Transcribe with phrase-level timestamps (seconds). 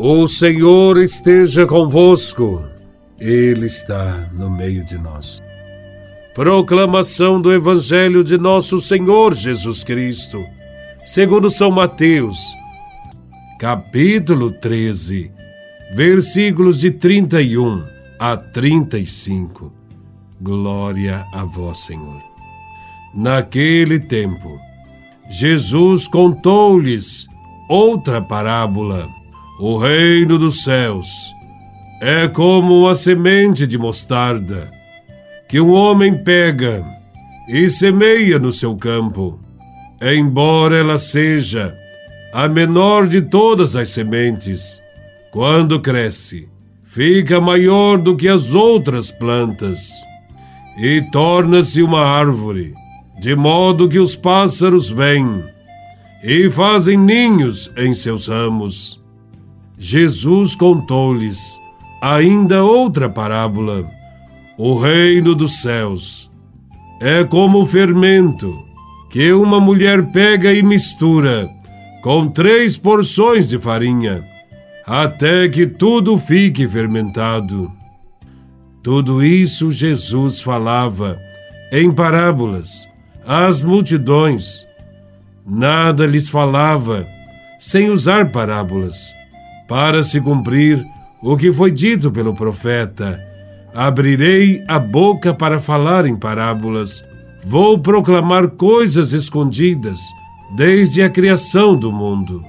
[0.00, 2.64] O Senhor esteja convosco,
[3.18, 5.42] Ele está no meio de nós.
[6.36, 10.40] Proclamação do Evangelho de Nosso Senhor Jesus Cristo,
[11.04, 12.38] segundo São Mateus,
[13.58, 15.32] capítulo 13,
[15.96, 17.84] versículos de 31
[18.20, 19.72] a 35.
[20.40, 22.22] Glória a Vós, Senhor.
[23.12, 24.60] Naquele tempo,
[25.28, 27.26] Jesus contou-lhes
[27.68, 29.17] outra parábola
[29.58, 31.08] o reino dos céus
[32.00, 34.70] é como uma semente de mostarda
[35.48, 36.86] que um homem pega
[37.48, 39.40] e semeia no seu campo.
[40.00, 41.76] Embora ela seja
[42.32, 44.80] a menor de todas as sementes,
[45.32, 46.48] quando cresce,
[46.84, 49.90] fica maior do que as outras plantas
[50.78, 52.74] e torna-se uma árvore,
[53.18, 55.42] de modo que os pássaros vêm
[56.22, 58.97] e fazem ninhos em seus ramos.
[59.80, 61.60] Jesus contou-lhes
[62.02, 63.88] ainda outra parábola.
[64.58, 66.28] O reino dos céus
[67.00, 68.66] é como o fermento
[69.08, 71.48] que uma mulher pega e mistura
[72.02, 74.24] com três porções de farinha,
[74.84, 77.70] até que tudo fique fermentado.
[78.82, 81.20] Tudo isso Jesus falava
[81.70, 82.88] em parábolas
[83.24, 84.66] às multidões.
[85.46, 87.06] Nada lhes falava
[87.60, 89.16] sem usar parábolas
[89.68, 90.84] para se cumprir
[91.22, 93.20] o que foi dito pelo profeta:
[93.74, 97.04] Abrirei a boca para falar em parábolas,
[97.44, 100.00] vou proclamar coisas escondidas
[100.56, 102.42] desde a criação do mundo.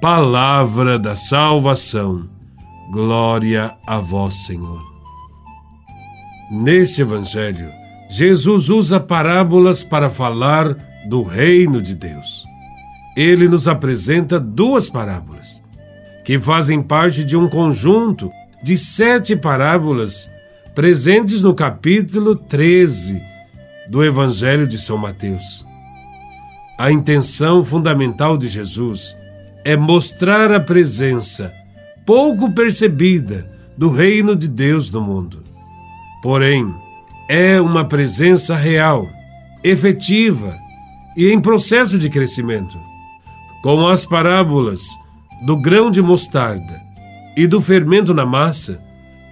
[0.00, 2.28] Palavra da salvação.
[2.92, 4.82] Glória a vós, Senhor.
[6.50, 7.70] Nesse evangelho,
[8.10, 10.76] Jesus usa parábolas para falar
[11.08, 12.44] do reino de Deus.
[13.16, 15.61] Ele nos apresenta duas parábolas
[16.24, 18.30] que fazem parte de um conjunto
[18.62, 20.30] de sete parábolas
[20.74, 23.22] presentes no capítulo 13
[23.88, 25.66] do Evangelho de São Mateus.
[26.78, 29.16] A intenção fundamental de Jesus
[29.64, 31.52] é mostrar a presença
[32.06, 35.42] pouco percebida do reino de Deus no mundo.
[36.22, 36.72] Porém,
[37.28, 39.08] é uma presença real,
[39.62, 40.56] efetiva
[41.16, 42.78] e em processo de crescimento.
[43.62, 44.82] Com as parábolas,
[45.42, 46.80] do grão de mostarda
[47.36, 48.80] e do fermento na massa,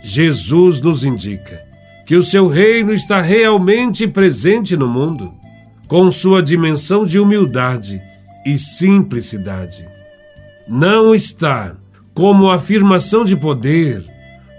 [0.03, 1.60] Jesus nos indica
[2.04, 5.32] que o seu reino está realmente presente no mundo,
[5.87, 8.03] com sua dimensão de humildade
[8.44, 9.87] e simplicidade.
[10.66, 11.76] Não está
[12.12, 14.04] como afirmação de poder,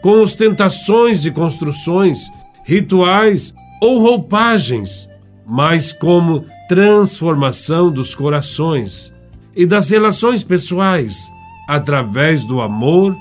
[0.02, 2.32] com ostentações de construções,
[2.64, 5.10] rituais ou roupagens,
[5.46, 9.14] mas como transformação dos corações
[9.54, 11.30] e das relações pessoais
[11.68, 13.16] através do amor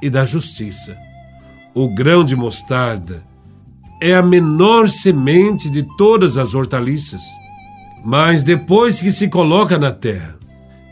[0.00, 0.96] e da justiça.
[1.74, 3.22] O grão de mostarda
[4.00, 7.22] é a menor semente de todas as hortaliças,
[8.04, 10.36] mas depois que se coloca na terra,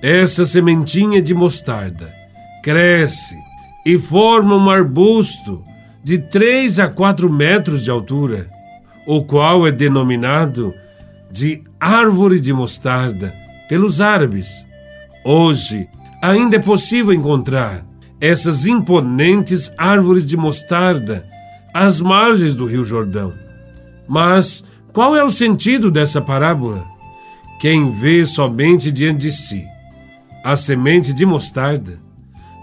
[0.00, 2.10] essa sementinha de mostarda
[2.62, 3.36] cresce
[3.84, 5.62] e forma um arbusto
[6.02, 8.48] de 3 a 4 metros de altura,
[9.06, 10.72] o qual é denominado
[11.30, 13.34] de árvore de mostarda
[13.68, 14.66] pelos árabes.
[15.24, 15.88] Hoje,
[16.20, 17.84] ainda é possível encontrar
[18.20, 21.26] essas imponentes árvores de mostarda
[21.72, 23.32] às margens do Rio Jordão.
[24.06, 26.84] Mas qual é o sentido dessa parábola?
[27.60, 29.64] Quem vê somente diante de si
[30.42, 32.00] a semente de mostarda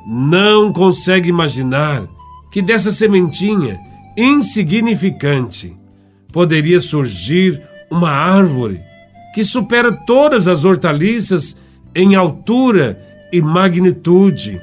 [0.05, 2.07] não consegue imaginar
[2.51, 3.79] que dessa sementinha
[4.15, 5.75] insignificante
[6.31, 8.81] poderia surgir uma árvore
[9.33, 11.55] que supera todas as hortaliças
[11.93, 14.61] em altura e magnitude,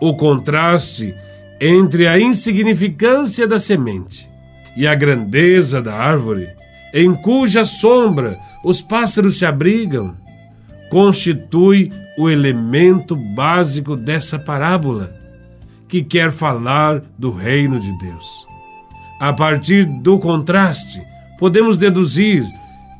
[0.00, 1.14] o contraste
[1.60, 4.28] entre a insignificância da semente
[4.76, 6.48] e a grandeza da árvore,
[6.92, 10.16] em cuja sombra os pássaros se abrigam,
[10.90, 15.14] constitui o elemento básico dessa parábola,
[15.88, 18.46] que quer falar do reino de Deus.
[19.20, 21.02] A partir do contraste,
[21.38, 22.44] podemos deduzir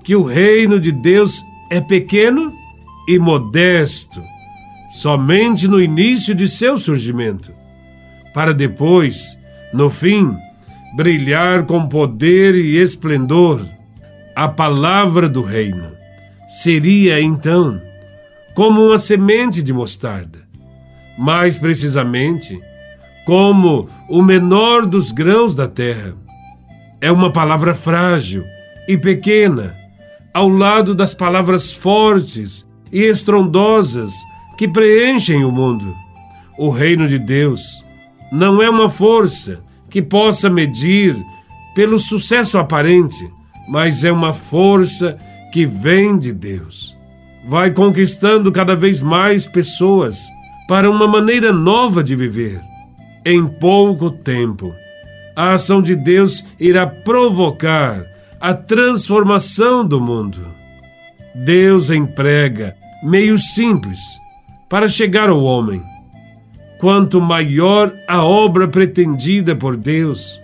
[0.05, 2.53] que o reino de Deus é pequeno
[3.09, 4.23] e modesto
[4.95, 7.51] somente no início de seu surgimento,
[8.33, 9.37] para depois,
[9.73, 10.37] no fim,
[10.97, 13.61] brilhar com poder e esplendor.
[14.37, 15.89] A palavra do reino
[16.49, 17.83] seria então
[18.55, 20.39] como uma semente de mostarda,
[21.19, 22.57] mais precisamente,
[23.27, 26.15] como o menor dos grãos da terra.
[27.01, 28.45] É uma palavra frágil
[28.87, 29.75] e pequena,
[30.33, 34.15] ao lado das palavras fortes e estrondosas
[34.57, 35.95] que preenchem o mundo.
[36.57, 37.85] o reino de Deus
[38.31, 39.61] não é uma força
[39.91, 41.17] que possa medir
[41.75, 43.29] pelo sucesso aparente,
[43.69, 45.17] mas é uma força
[45.53, 46.97] que vem de Deus.
[47.47, 50.19] Vai conquistando cada vez mais pessoas
[50.69, 52.61] para uma maneira nova de viver.
[53.25, 54.73] Em pouco tempo,
[55.37, 58.05] a ação de Deus irá provocar
[58.41, 60.47] a transformação do mundo.
[61.35, 64.01] Deus emprega meios simples
[64.75, 65.81] para chegar ao homem.
[66.81, 70.43] Quanto maior a obra pretendida por Deus,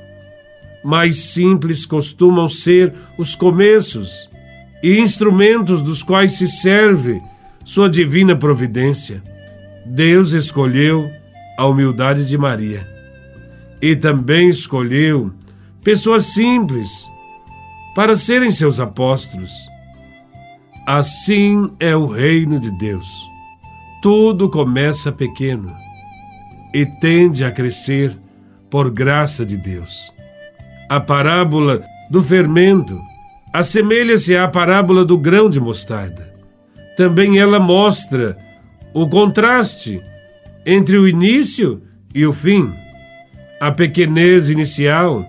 [0.85, 4.31] mais simples costumam ser os começos
[4.85, 7.21] e instrumentos dos quais se serve
[7.65, 9.21] sua divina providência.
[9.85, 11.11] Deus escolheu
[11.59, 12.87] a humildade de Maria
[13.83, 15.33] e também escolheu
[15.83, 17.11] pessoas simples
[17.97, 19.51] para serem seus apóstolos.
[20.87, 23.30] Assim é o reino de Deus.
[24.03, 25.77] Tudo começa pequeno
[26.73, 28.17] e tende a crescer
[28.71, 30.11] por graça de Deus.
[30.89, 32.99] A parábola do fermento
[33.53, 36.33] assemelha-se à parábola do grão de mostarda.
[36.97, 38.39] Também ela mostra
[38.95, 40.01] o contraste
[40.65, 41.83] entre o início
[42.15, 42.73] e o fim,
[43.61, 45.29] a pequenez inicial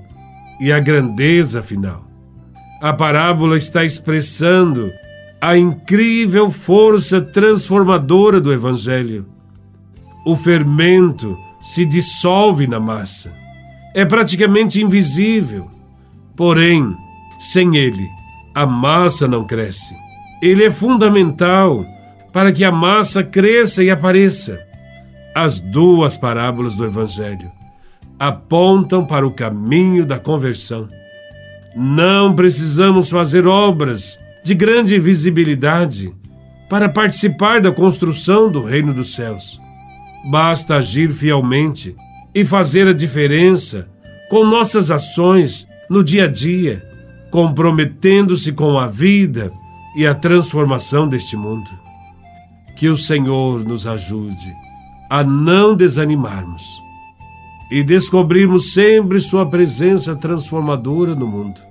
[0.61, 2.07] e a grandeza final.
[2.81, 4.93] A parábola está expressando
[5.41, 9.25] a incrível força transformadora do Evangelho.
[10.23, 13.41] O fermento se dissolve na massa
[13.93, 15.67] é praticamente invisível.
[16.35, 16.95] Porém,
[17.39, 18.07] sem ele,
[18.53, 19.95] a massa não cresce.
[20.41, 21.85] Ele é fundamental
[22.31, 24.59] para que a massa cresça e apareça.
[25.35, 27.51] As duas parábolas do Evangelho
[28.19, 30.87] apontam para o caminho da conversão.
[31.75, 36.13] Não precisamos fazer obras de grande visibilidade
[36.69, 39.59] para participar da construção do reino dos céus.
[40.29, 41.95] Basta agir fielmente
[42.33, 43.87] e fazer a diferença
[44.29, 46.81] com nossas ações no dia a dia,
[47.29, 49.51] comprometendo-se com a vida
[49.95, 51.69] e a transformação deste mundo.
[52.77, 54.53] Que o Senhor nos ajude
[55.09, 56.81] a não desanimarmos
[57.69, 61.70] e descobrirmos sempre Sua presença transformadora no mundo.